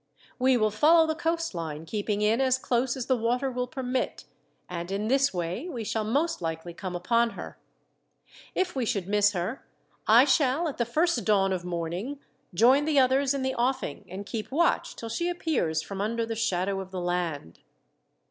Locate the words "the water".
3.05-3.51